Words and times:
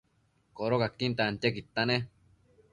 Codocaquin 0.61 1.11
tantiaquidta 1.19 1.81
nec 1.93 2.03